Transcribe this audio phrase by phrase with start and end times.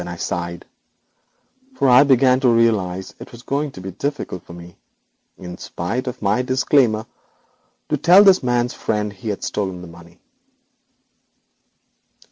[0.07, 0.65] I sighed,
[1.75, 4.75] for I began to realise it was going to be very difficult for me,
[5.37, 7.05] in spite of my disclaimer,
[7.89, 10.19] to tell this man's friend he had stolen the money.